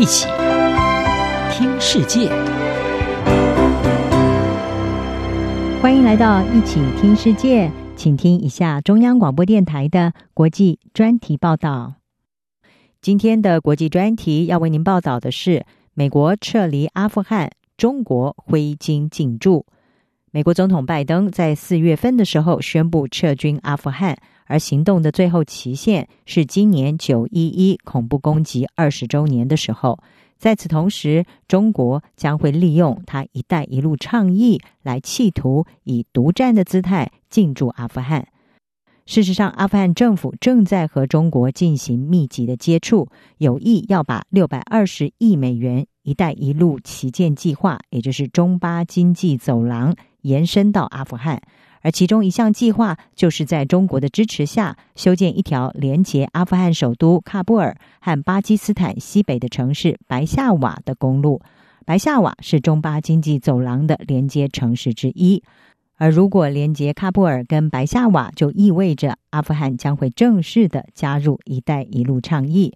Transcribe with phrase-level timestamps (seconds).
[0.00, 0.26] 一起
[1.52, 2.30] 听世界，
[5.82, 11.96] 欢迎来到一起听世界，请听一下中央广播电台的国际专题报道。
[13.02, 19.66] 今天的国际专题要为您报道的是：美国撤离阿富汗，中国挥金进驻。
[20.30, 24.16] 美国总统拜登在四月份的时候宣布撤军阿富汗。
[24.50, 29.96] 而行动的最后期限是今年九一一恐怖攻击二十周年的时候。
[30.38, 38.26] 在此同时，中国将会利用它“一带一路”倡议来企图以独占的姿态进驻阿富汗。
[39.06, 51.40] 事实上，阿富汗政府正在和中国进行密集的接触，有意要把六百二十亿美元“一带一路”旗舰计划，也就是中巴经济走廊，延伸到阿富汗。
[51.82, 61.40] 而其中一项计划，就是在中国的支持下，修建一条连接阿富汗首都喀布尔和巴基斯坦西北的城市白夏瓦的公路。
[61.86, 65.42] 白夏瓦是中巴经济走廊的连接城市之一。
[65.96, 72.74] 而如果连接喀布尔跟白夏瓦，就意味着阿富汗将会正式的加入“一带一路”倡议。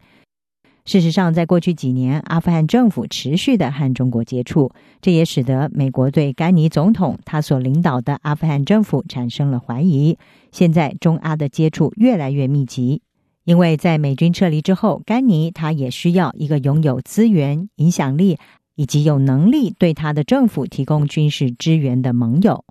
[0.84, 10.18] 事实上，在过去几年，阿富汗政府持续的和中国接触，这也使得美国对甘尼总统他所领导的阿富汗政府产生了怀疑。
[10.52, 13.00] 现在，中阿的接触越来越密集，
[13.44, 18.36] 因为在美军撤离之后，甘尼他也需要一个拥有资源、影响力
[18.74, 22.62] 以及有能力对他的政府提供军事支援的盟友。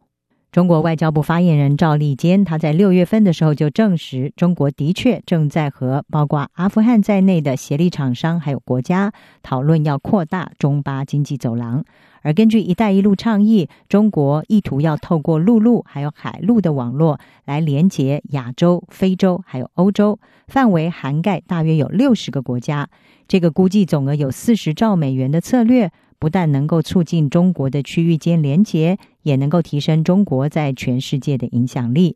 [0.53, 11.83] 中国外交部发言人赵立坚，他在六月份的时候就证实，中国的确正在和包括阿富汗在内的协力厂商还有国家讨论要扩大中巴经济走廊。
[12.21, 22.87] 而根据“一带一路”倡议，中国意图要透过陆路还有海路的网络来连接亚洲、非洲还有欧洲，范围涵盖大约有六十个国家。
[23.27, 25.91] 这个估计总额有四十兆美元的策略。
[26.19, 32.15] 不但能够促进中国的区域间连结，也能够提升中国在全世界的影响力。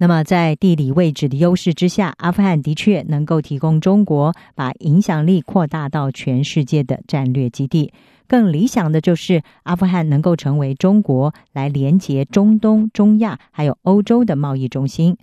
[0.00, 7.92] 那么，在地理位置的优势之下，阿富汗的确能够提供中国把影响力扩大到全世界的战略基地。
[8.28, 15.16] 更理想的就是，阿富汗能够成为中国来连接中东、中亚还有欧洲的贸易中心。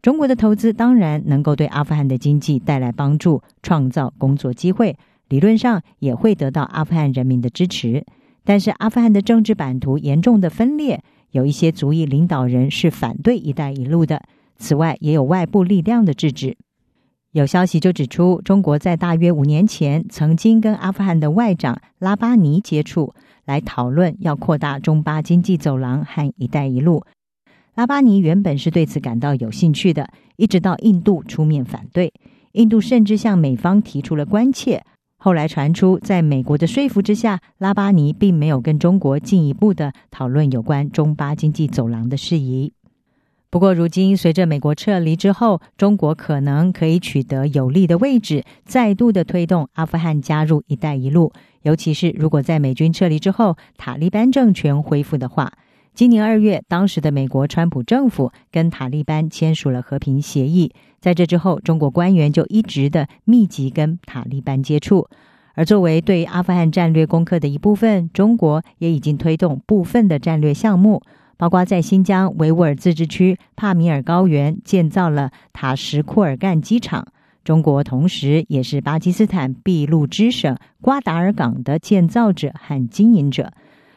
[0.00, 4.96] 中国的投资当然能够对阿富汗的经济带来帮助，创造工作机会。
[5.32, 8.04] 理论上也会得到阿富汗人民的支持，
[8.44, 14.22] 但是阿富汗的政治版图严重的分裂，有一些族裔领导人是反对“一带一路”的。
[14.58, 16.58] 此外，也有外部力量的制止。
[17.30, 23.14] 有消息就指出，中国在大约五年前曾经跟阿富汗的外长拉巴尼接触，
[23.46, 27.02] 来讨论要扩大中巴经济走廊和“一带一路”。
[27.74, 32.12] 拉巴尼原本是对此感到有兴趣的，一直到印度出面反对，
[32.52, 34.84] 印度甚至向美方提出了关切。
[35.24, 42.72] 后来传出，在美国的说服之下，拉巴尼并没有跟中国进一步的讨论有关中巴经济走廊的事宜。
[43.48, 51.32] 不过，如今随着美国撤离之后，中国可能可以取得有利的位置，再度的推动阿富汗加入“一带一路”。
[51.62, 55.52] 尤其是如果在美军撤离之后，塔利班政权恢复的话。
[55.94, 60.72] 今年二月，当时的美国川普政府跟塔利班签署了和平协议。
[61.00, 65.06] 在这之后，中国官员就一直的密集跟塔利班接触。
[65.54, 71.02] 而作为对阿富汗战略攻克的一部分，中国也已经推动部分的战略项目，
[71.36, 77.06] 包括在新疆维吾尔自治区帕米尔高原建造了塔什库尔干机场。
[77.44, 83.52] 中国同时也是巴基斯坦俾路支省瓜达尔港的建造者和经营者。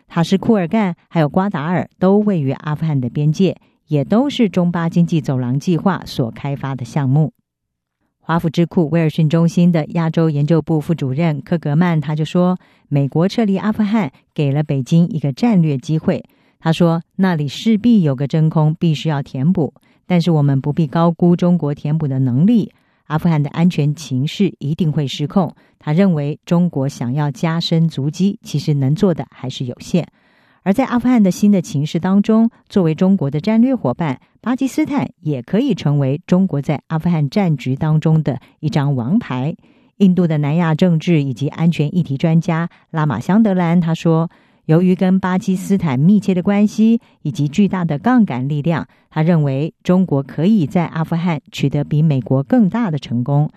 [0.07, 3.57] 塔什库尔干还有瓜达尔都位于阿富汗的边界，
[3.87, 7.33] 也都是中巴经济走廊计划所开发的项目。
[8.19, 12.57] 华府智库威尔逊中心的亚洲研究部副主任科格曼他就说
[12.89, 16.23] ：“美国撤离阿富汗，给了北京一个战略机会。
[16.59, 19.73] 他说，那里势必有个真空，必须要填补，
[20.07, 22.71] 但是我们不必高估中国填补的能力。”
[23.05, 25.53] 阿富汗的安全情势一定会失控。
[25.79, 30.07] 他认为，中国想要加深足迹，其实能做的还是有限。
[30.63, 39.55] 而在阿富汗的新的情势当中，作为中国的战略伙伴，巴基斯坦也可以成为中国在阿富汗战局当中的一张王牌。
[39.97, 44.29] 印度的南亚政治以及安全议题专家拉玛香德兰他说。
[44.65, 53.49] 由于跟巴基斯坦密切的关系以及巨大的杠杆力量，他认为中国可以在阿富汗取得比美国更大的成功。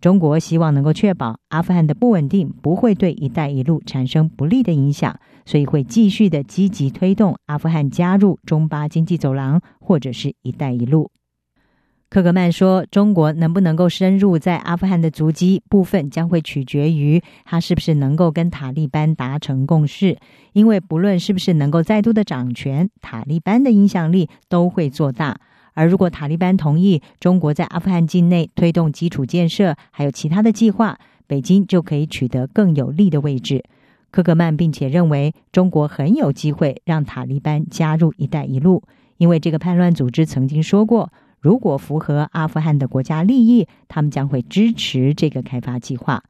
[0.00, 11.10] 中国希望能够确保阿富汗的不稳定不会对“一带一路”产生不利的影响，所以会继续的积极推动阿富汗加入中巴经济走廊或者是一带一路。
[12.10, 20.16] 克格曼说：“中国能不能够深入在阿富汗的足迹部分，将会取决于他是不是能够跟塔利班达成共识。
[20.54, 25.38] 因为不论是不是能够再度的掌权，塔利班的影响力都会做大。
[25.74, 33.62] 而如果塔利班同意中国在阿富汗境内推动基础建设，还有其他的计划，北京就可以取得更有利的位置。”
[34.10, 38.82] 克格曼并且认为，中国很有机会让塔利班加入“一带一路”，
[39.18, 41.12] 因为这个叛乱组织曾经说过。
[41.40, 46.22] 如果符合阿富汗的国家利益，他们将会支持这个开发计划。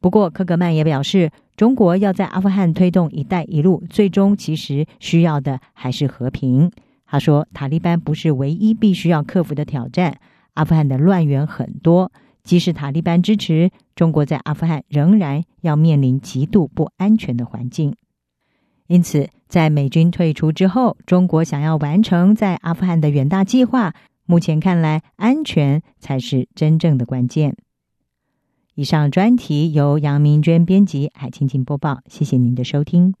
[0.00, 6.72] 不过，科格曼也表示，中国要在阿富汗推动“一带一路”，最终其实需要的还是和平。
[7.06, 10.18] 他说，塔利班不是唯一必须要克服的挑战。
[10.54, 12.10] 阿富汗的乱源很多，
[12.42, 17.94] 即使塔利班支持，中国在阿富汗仍然要面临极度不安全的环境。
[18.88, 23.94] 因此，在美军退出之后，中国想要完成在阿富汗的远大计划。
[24.32, 27.54] 目前看来，安全才是真正的关键。
[28.74, 32.00] 以上专题由杨明娟编辑，海青青播报。
[32.06, 33.12] 谢谢您的收听。